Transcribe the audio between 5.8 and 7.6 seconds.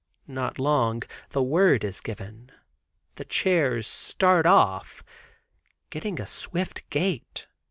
getting a swift gait.